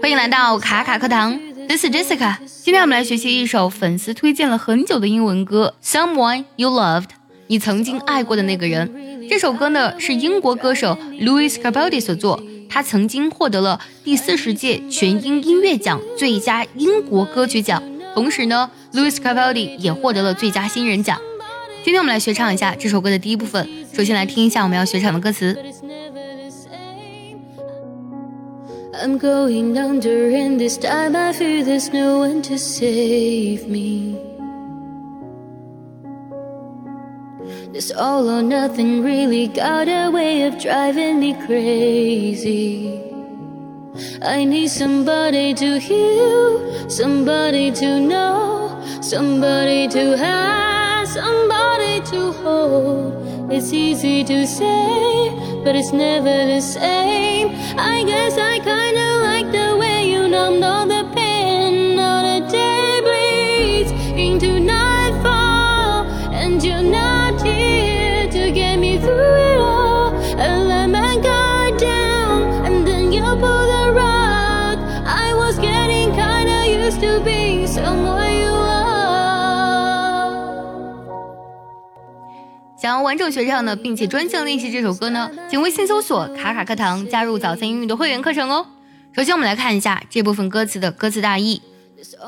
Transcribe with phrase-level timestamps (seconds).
[0.00, 1.38] 欢迎来到卡卡课堂
[1.68, 2.36] ，This is Jessica。
[2.62, 7.02] 今天我们来学习一首粉丝推荐了很久的英文歌《Someone You Loved》，
[7.46, 9.26] 你曾经爱过的那个人。
[9.28, 17.82] 这首歌呢是英国歌手 Louis Capaldi 所作，他曾经获得了第四十届全英音乐奖最佳英国歌曲奖，
[18.14, 21.18] 同时呢，Louis Capaldi 也获得了最佳新人奖。
[21.82, 25.56] 今天我们来学唱一下这首歌的第一部分，首先来听一下我们要学唱的歌词。
[28.96, 34.16] I'm going under, and this time I fear there's no one to save me.
[37.72, 43.02] This all or nothing really got a way of driving me crazy.
[44.22, 53.33] I need somebody to heal, somebody to know, somebody to have, somebody to hold.
[53.50, 55.30] It's easy to say,
[55.62, 57.50] but it's never the same.
[57.78, 61.94] I guess I kinda like the way you numbed all the pain.
[61.96, 69.43] Now the day bleeds into nightfall, and you're not here to get me through
[83.04, 88.66] 完整学唱的，并且专项练习这首歌呢，请微信搜索“卡卡课堂”，加入早餐英语的会员课程哦。
[89.14, 91.60] 首先，我们来看一下这部分歌词的歌词大意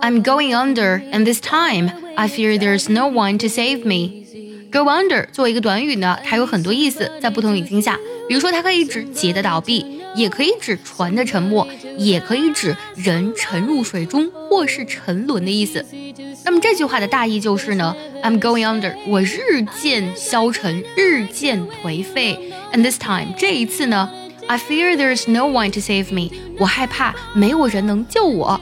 [0.00, 4.24] ：I'm going under, and this time I fear there's no one to save me.
[4.72, 15.85] Go under 作为一个短语呢，它有很多意思，在不同语境下，比如说它可以指企业的倒闭，也可以指船的沉没，也可以指人沉入水中或是沉沦的意思。
[16.43, 22.53] 那么这句话的大意就是呢，I'm going under，我日渐消沉，日渐颓废。
[22.71, 24.09] And this time，这一次呢，
[24.47, 28.61] I fear there's no one to save me，我害怕没有人能救我。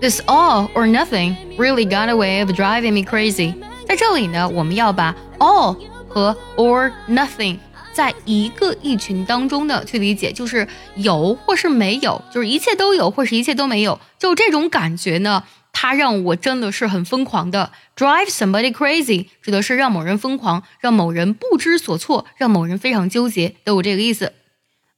[0.00, 3.54] This all or nothing really got a way of driving me crazy。
[3.88, 5.76] 在这里呢，我们要把 all
[6.08, 7.56] 和 or nothing
[7.99, 10.65] 在一个一群当中的去理解，就是
[10.95, 15.43] 有或是没有，就是一切都有或是一切都没有，就这种感觉呢。
[15.73, 24.31] 它让我真的是很疯狂的，drive somebody crazy 指的是让某人疯狂，让某人不知所措，让某人非常纠结，都有这个意思。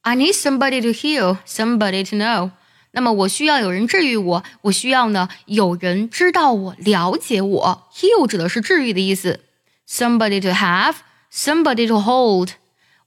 [0.02, 2.52] I need somebody to heal, somebody to know。
[2.92, 7.88] 那么我需要有人治愈我，我需要呢有人知道我、了解我。
[7.92, 9.40] Heal 指的是治愈的意思。
[9.88, 10.94] Somebody to have,
[11.32, 12.50] somebody to hold。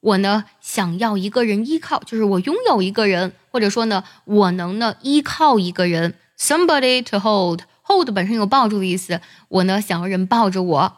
[0.05, 6.13] 我呢想要一个人依靠，就是我拥有一个人，或者说呢我能呢依靠一个人。
[6.37, 9.21] Somebody to hold, hold 本身有抱住的意思。
[9.47, 10.97] 我呢想要人抱着我。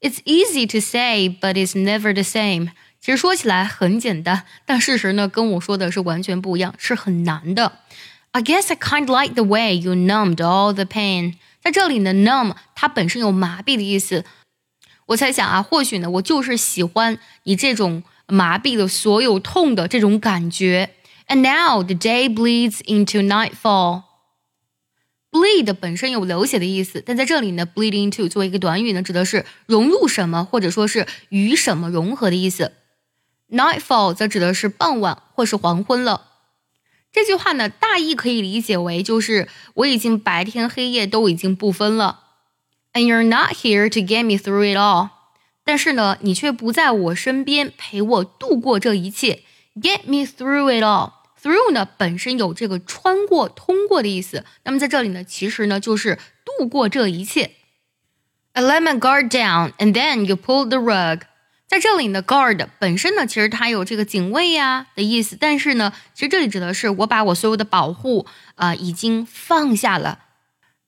[0.00, 2.70] It's easy to say, but it's never the same。
[3.00, 7.80] 其实说起来很简单，但事实呢跟我说的是完全不一样，是很难的。
[8.30, 11.34] I guess I kind like the way you numbed all the pain。
[11.60, 14.24] 在这里呢，numb 它本身有麻痹的意思。
[15.06, 20.90] 我猜想啊，或许呢我就是喜欢你这种麻痹的所有痛的这种感觉。
[21.28, 24.02] And now the day bleeds into nightfall。
[25.30, 32.72] bleed 本身有流血的意思，但在这里呢，bleed into 作为一个短语呢，指的是融入什么，或者说是与什么融合的意思。
[33.50, 36.28] Nightfall 则指的是傍晚或是黄昏了。
[37.12, 42.23] 这句话呢，大意可以理解为就是我已经白天黑夜都已经不分了。
[42.94, 45.10] And you're not here to get me through it all。
[45.64, 49.40] 但是呢，你却不在我身边陪我度过这一切。
[49.74, 51.12] Get me through it all。
[51.42, 57.50] through 呢本身有这个穿过、通过的意思，那么在这里呢，其实呢就是度过这一切。
[58.52, 61.22] I let my guard down, and then you pulled the rug。
[61.66, 70.20] 在这里呢，guard 本身呢，其实它有这个警卫呀的意思，但是呢，其实这里指的是我把我所有的保护啊、已经放下了。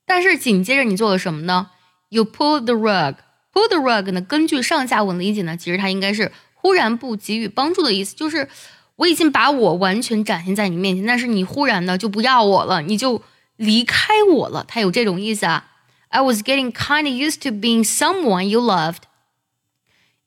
[0.06, 1.71] 但是紧接着你做了什么呢
[2.09, 3.17] ？You pull the rug。
[3.53, 8.49] pull the rug 呢，根据上下文理解呢，其实它应该是忽然不给予帮助的意思，就是
[8.97, 13.22] 我已经把我完全展现在你面前，但是你忽然呢就不要我了，你就
[13.57, 14.65] 离开我了。
[14.69, 15.71] 它有这种意思啊。
[16.09, 19.03] I was getting kind of used to being someone you loved.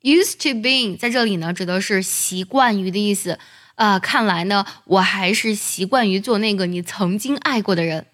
[0.01, 3.39] Used to being 在这里呢指的是习惯于的意思。
[3.75, 8.07] 啊、看来呢我还是习惯于做那个你曾经爱过的人。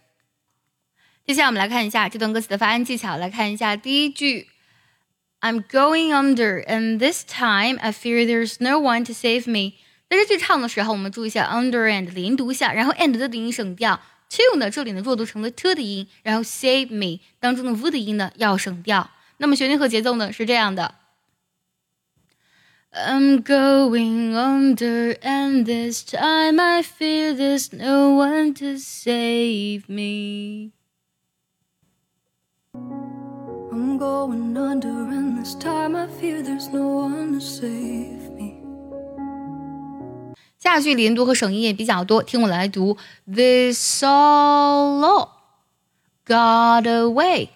[1.26, 3.16] 接下来我们来看一下这段歌词的发音技巧。
[3.16, 4.48] 来看一下第一句，
[5.40, 9.76] I'm going under, and this time I fear there's no one to save me.
[10.08, 19.10] 在这句唱的时候，我们注意一下 under and 连读下，然后 and 的音省掉，to 呢这里呢弱读成了 t 的音，然后 save me 当中的 v 的音呢要省掉。
[19.36, 20.96] 那么旋律和节奏呢是这样的。
[22.92, 30.72] I'm going under, and this time I fear there's no one to save me.
[33.72, 38.54] I'm going under, and this time I fear there's no one to save me.
[40.58, 42.96] 下句连读和省音也比较多，听我来读：
[43.26, 45.28] This all
[46.26, 47.48] got away。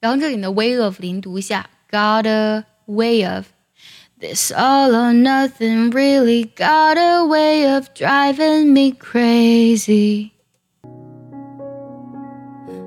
[0.00, 8.72] 然后这里呢，way of 连读一下，got a way of。this all or nothing really got a way of driving
[8.72, 10.30] me crazy.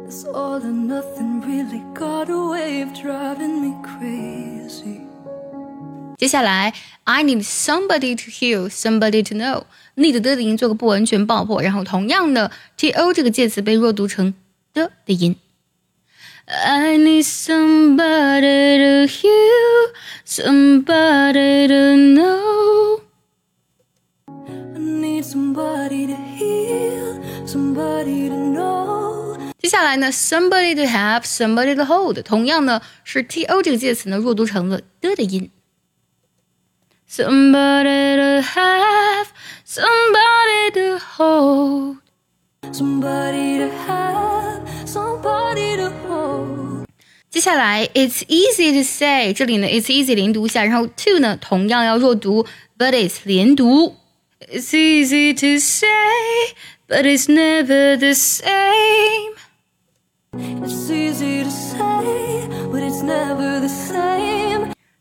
[0.06, 5.02] This all or nothing really got a way of driving me crazy.
[6.18, 6.74] 接下来，
[7.06, 14.34] I need somebody to hear, somebody to know。need 的的音做个不完全爆破，然后同样的 to 这个介词被弱读成
[14.74, 15.36] 的的音。
[16.48, 19.94] I need somebody to hear,
[20.26, 23.02] somebody to know.
[24.28, 28.43] I need somebody to hear, somebody to know.
[29.64, 35.52] 接下来呢，somebody to have, somebody to hold，同样呢是 to 这个介词呢弱读成了的的音。
[37.10, 39.28] Somebody to have,
[39.66, 41.98] somebody to hold,
[42.72, 46.86] somebody to have, somebody to hold.
[47.30, 52.46] 接下来，it's easy to say，这里呢，it's easy 连读一下，然后 to 呢同样要弱读，
[52.78, 53.96] but it's 连读。
[54.40, 56.56] It's easy to say,
[56.88, 59.36] but it's never the same.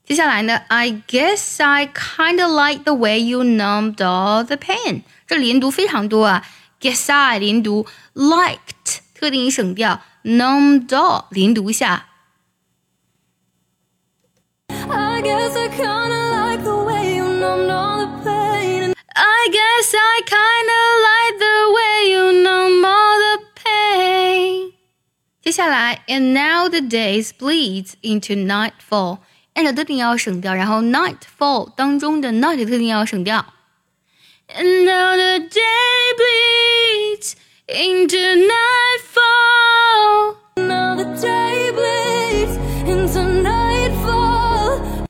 [0.05, 5.03] 接下来呢，I guess I kinda like the way you numbed all the pain。
[5.27, 6.45] 这连读非常多啊，
[6.81, 12.07] guess I 连读，liked 特定音省掉，numbed all 连读一下。
[14.69, 15.62] I guess
[25.63, 33.45] 下来，and now the days bleeds into nightfall。and 的特定要省掉，然后 nightfall 当中的 night 特定要省掉。
[34.49, 37.35] And now the day bleeds
[37.67, 38.17] into
[38.47, 40.37] nightfall.
[40.57, 42.57] Now the day bleeds
[42.87, 45.07] into nightfall.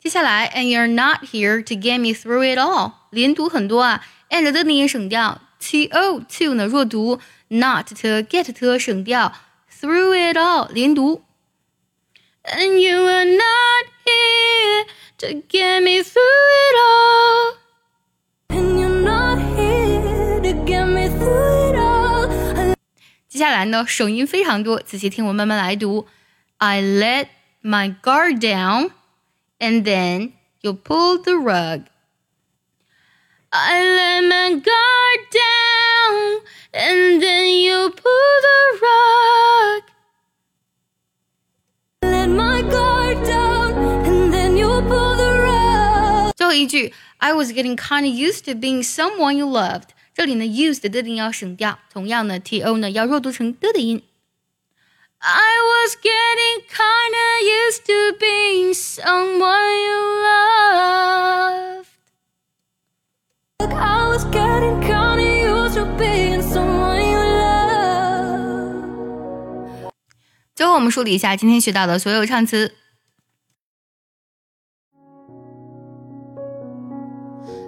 [0.00, 8.22] 接下来，and you're not here to get me through it all，连读很多啊，and 的特定省掉 ，to to 呢弱读，not to
[8.22, 9.32] get to 省掉，
[9.80, 11.22] through it all 连读。
[12.44, 14.86] And you are not here
[15.18, 17.56] to get me through it all.
[18.48, 22.74] And you're not here to get me through it all.
[23.28, 26.08] 接下来呢，省音非常多，仔细听我慢慢来读。
[26.58, 27.28] I let
[27.62, 28.90] my guard down,
[29.58, 31.84] and then you pulled the rug.
[33.54, 36.40] I let my guard down,
[36.72, 39.82] and then you pulled the rug.
[42.02, 43.74] Let my guard down,
[44.06, 46.32] and then you pulled the rug.
[46.36, 49.88] 最后一句，I was getting kind of used to being someone you loved。
[50.14, 54.02] 这里呢，used 的定要省掉，同样呢，to 呢要弱读成的的音。
[55.18, 61.13] I was getting kinda used to being someone you loved.
[70.80, 72.72] 我们梳理一下今天学到的所有唱词。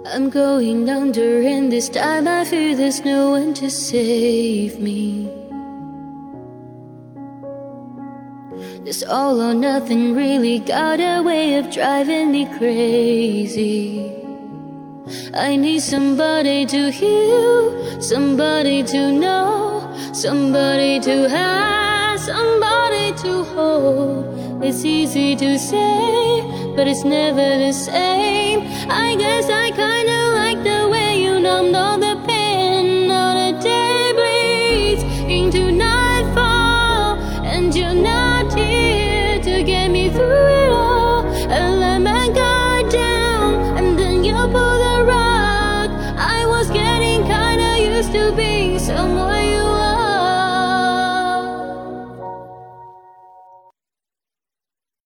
[0.05, 5.29] I'm going under, and this time I fear there's no one to save me.
[8.83, 14.11] This all or nothing really got a way of driving me crazy.
[15.33, 22.66] I need somebody to hear, somebody to know, somebody to have, somebody
[23.22, 24.62] to hold.
[24.62, 28.60] It's easy to say, but it's never the same.
[28.88, 33.08] I guess I kinda like the way you numbed all the pain.
[33.08, 35.02] Now the day bleeds
[35.38, 40.47] into nightfall, and you're not here to get me through.